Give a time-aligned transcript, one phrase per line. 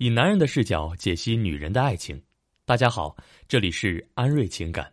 [0.00, 2.18] 以男人的视角解析女人的爱情。
[2.64, 3.14] 大家好，
[3.46, 4.90] 这里是安瑞情感。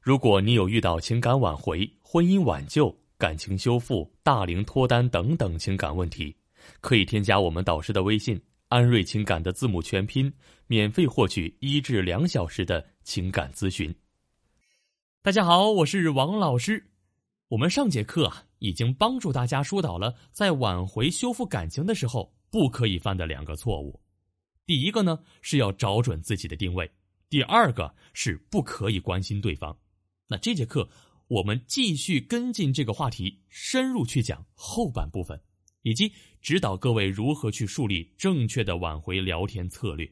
[0.00, 6.34] 如果你有遇到情感挽回、婚姻挽救、感情修复、大龄脱单等等情感问题，
[6.80, 10.32] 可以添加我们导师的微信“安瑞情感”的字母全拼，
[10.66, 13.94] 免费获取一至两小时的情感咨询。
[15.22, 16.84] 大家好，我是王老师。
[17.46, 24.01] 我们上节课啊，已经帮助大家疏导了在挽回修复感情的时候不可以犯的两个错误。
[24.72, 26.90] 第一个呢是要找准自己的定位，
[27.28, 29.78] 第二个是不可以关心对方。
[30.26, 30.88] 那这节课
[31.28, 35.38] 我们继续跟进这个话题，深入去讲后半部分，
[35.82, 36.10] 以及
[36.40, 40.10] 指导各位如何去树立正确的挽回聊天策略。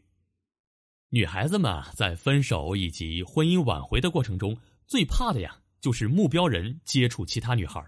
[1.09, 4.55] 女孩子们啊，在分手以及婚姻挽回的过程中。
[4.87, 7.83] 最怕的呀，就是目标人接触其他女孩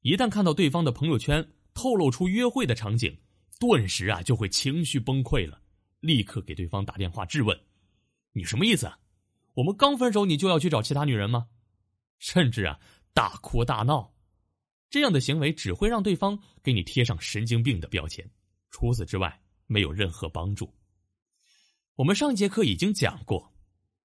[0.00, 3.16] 一旦看到对方的朋友圈透露出约会的场景，
[3.60, 5.61] 顿时啊就会情绪崩溃了，
[6.02, 7.58] 立刻给对方打电话质问
[8.32, 8.98] ：“你什么意思啊？
[9.54, 11.48] 我们刚分手，你就要去找其他女人吗？”
[12.20, 12.78] 甚至啊
[13.14, 14.12] 大哭大闹，
[14.90, 18.30] 这样的行为只会让对方给你贴上神经病的标签，
[18.70, 20.70] 除此之外没有任何帮助。
[21.94, 23.50] 我们上节课已经讲过，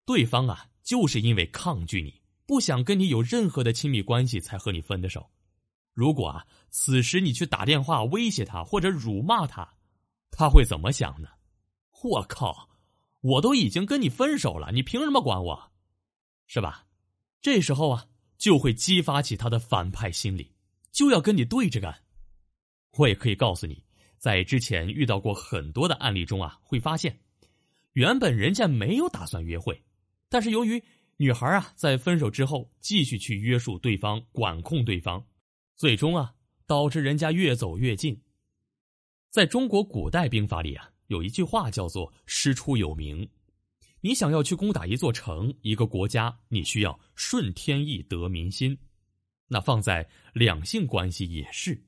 [0.06, 0.70] 对方啊。
[0.88, 5.30] 就是因为抗拒你，不想跟你有任何的亲密关系，才和你分的手。
[5.94, 9.70] 如果啊，此时你去打电话威胁他或者辱骂他，
[10.32, 11.28] 他会怎么想呢？
[12.04, 12.70] 我靠，
[13.22, 15.72] 我都已经跟你分手了，你凭什么管我？
[16.46, 16.86] 是吧？
[17.42, 20.54] 这时候啊，就会激发起他的反派心理，
[20.92, 22.04] 就要跟你对着干。
[22.98, 23.84] 我也可以告诉你，
[24.18, 27.20] 在之前遇到过很多的案例中啊，会发现，
[27.94, 29.84] 原本人家没有打算约会。
[30.30, 30.82] 但是由于
[31.18, 35.26] 女孩啊在分手之后继续去约束对方、管控对方，
[35.76, 36.34] 最终啊
[36.66, 38.22] 导致人家越走越近。
[39.30, 43.28] 在中国古代兵法里啊有一句话叫做“师出有名”，
[44.02, 48.78] 你想要去攻打一座城、一个国家，你需要顺天意得民心。
[49.48, 51.82] 那放在两性关系也是，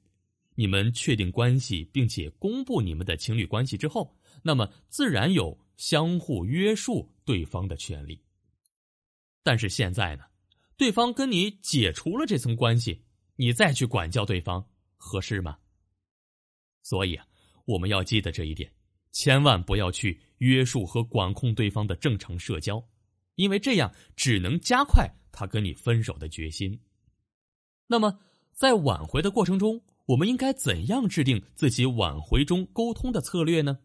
[0.56, 8.22] 你们确定关系并且公布你们的情侣关系之后，那么自然有相互约束对方的权利。
[9.44, 10.24] 但是现在呢，
[10.78, 13.03] 对方跟你解除了这层关系，
[13.35, 14.66] 你再去管教对方
[14.96, 15.58] 合适吗？
[16.81, 17.28] 所以啊，
[17.66, 18.72] 我们要记得这一点，
[19.12, 22.84] 千万不要去约束和管控对方的正常社交，
[23.36, 26.80] 因为这样只能加快他跟你分手的决心。
[27.88, 28.20] 那么，
[28.53, 33.80] 在挽回的过程中，我们应该怎样制定自己挽回中沟通的策略呢？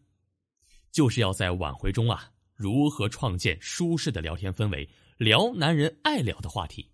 [0.91, 4.87] 就是要在挽回中啊，如何创建舒适的聊天氛围。
[5.17, 6.91] 聊男人爱聊的话题。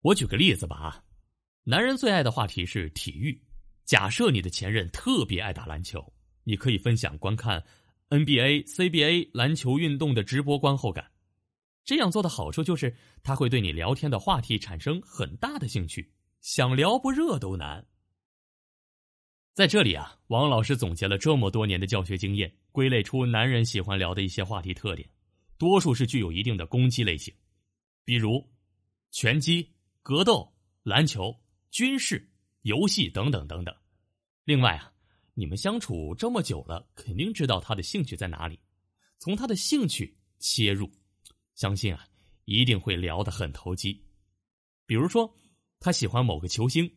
[0.00, 1.04] 我举个例子吧啊，
[1.62, 3.38] 男人最爱的话题是体育。
[3.84, 6.12] 假设你的前任特别爱打篮球，
[6.46, 7.64] 你可以分享观看
[8.10, 11.10] NBA、CBA 篮球运动的直播观后感。
[11.84, 17.84] 这样做的好处就是，他会对你聊天的话题产生很大的兴趣，想聊不热都难。
[19.54, 25.08] 在这里啊，王老师总结了这么多年的教学经验，归类出男人喜欢聊的一些话题特点。
[25.58, 27.34] 多数是具有一定的攻击类型，
[28.04, 28.46] 比如
[29.10, 30.52] 拳击、格斗、
[30.82, 31.34] 篮球、
[31.70, 32.30] 军事、
[32.62, 33.74] 游戏等等等等。
[34.44, 34.92] 另外啊，
[35.38, 38.58] 你们相处这么久了，肯定知道他的兴趣在哪里，
[39.18, 40.90] 从他的兴趣切入，
[41.54, 42.04] 相信啊，
[42.46, 44.02] 一定会聊得很投机。
[44.86, 45.32] 比如说，
[45.78, 46.90] 他喜欢某个球星，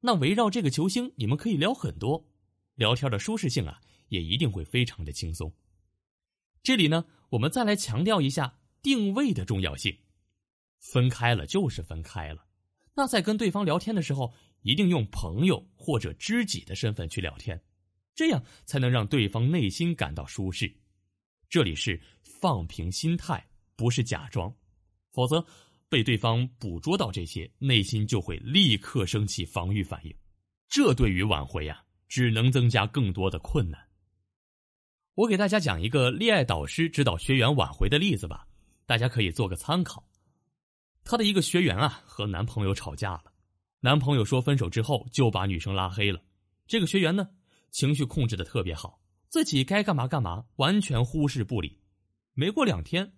[0.00, 2.28] 那围绕这个球星，你们可以聊很多，
[2.74, 5.52] 聊天的舒适性啊，也一定会非常的轻松。
[6.62, 7.04] 这里呢。
[7.32, 9.96] 我们再来强调一下定位的重要性。
[10.78, 12.44] 分开了就是分开了，
[12.92, 17.58] 那在跟对方聊天的时候，一定用朋友或者知己的身份去聊天，
[18.14, 20.72] 这样才能让对方内心感到舒适。
[21.48, 23.46] 这里是放平心态，
[23.76, 24.54] 不是假装，
[25.10, 25.44] 否则
[25.88, 30.14] 被对方捕捉到这些，内心就会立刻升起防御反应，
[30.68, 33.78] 这对于挽回呀，只能增加更多的困难。
[35.14, 38.46] 我给大家讲一个恋爱导师指导学员挽回的例子吧，
[38.86, 40.08] 大家可以做个参考。
[41.04, 43.24] 他的一个学员啊，和男朋友吵架了，
[43.80, 46.22] 男朋友说分手之后就把女生拉黑了。
[46.66, 47.28] 这个学员呢，
[47.72, 51.80] 情绪控制的特别好，自己该干嘛干嘛，完全忽视不理。
[52.34, 53.12] 没过两天，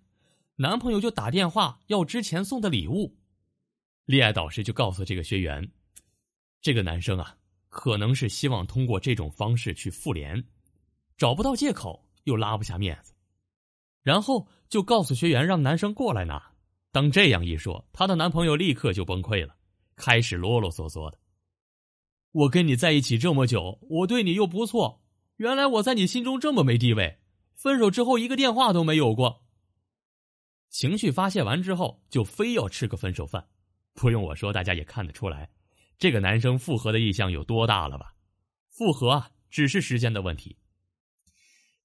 [0.55, 3.15] 男朋友就打电话要之前送的礼物，
[4.05, 5.71] 恋爱导师就告诉这个学员，
[6.61, 7.37] 这个男生啊，
[7.69, 10.43] 可能是希望通过这种方式去复联。
[11.17, 13.13] 找不到借口，又拉不下面子，
[14.03, 16.51] 然后就告诉学员让男生过来拿。
[16.91, 19.55] 当这样一说，她的男朋友立刻就崩溃了，
[19.95, 21.19] 开始啰啰嗦嗦的
[22.35, 25.01] ：“我跟你在一起这么久，我对你又不错，
[25.37, 27.19] 原来我在你心中这么没地位，
[27.53, 29.45] 分手之后一个电话都没有过。
[30.69, 33.47] 情绪发泄完之后，就非要吃个分手饭。
[33.93, 35.49] 不用我说，大家也看得出来，
[35.97, 38.13] 这个男生复合的意向有多大了吧？
[38.67, 40.57] 复合啊，只是时间的问题。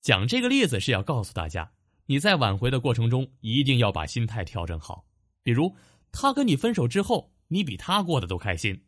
[0.00, 1.70] 讲这个例子是要告诉大家，
[2.06, 5.06] 你在挽回的过程中一定要把心态调整好。
[5.44, 5.76] 比如，
[6.10, 8.82] 他跟你分手之后，你比他过得都开心，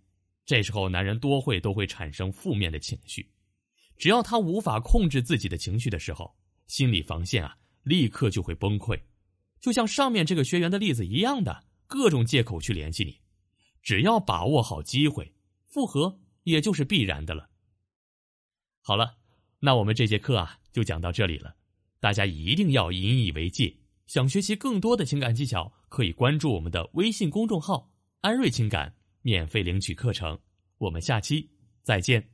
[0.44, 3.30] 这时候男人多会都会产生负面的情绪。
[3.96, 6.34] 只要他无法控制自己的情绪的时候，
[6.66, 9.00] 心理防线啊，立刻就会崩溃。
[9.60, 13.20] 就像上面这个学员的例子一样的，各种借口去联系你，
[13.82, 15.32] 只要把握好机会，
[15.66, 17.50] 复合也就是必然的了。
[18.80, 19.18] 好了，
[19.60, 21.54] 那我们这节课啊就讲到这里了，
[22.00, 23.76] 大家一定要引以为戒。
[24.08, 27.92] 想学习更多的情感技巧，可以关注我们的微信公众号
[28.22, 30.38] “安瑞情感”，免费领取课程。
[30.78, 31.48] 我们下期
[31.82, 32.31] 再见。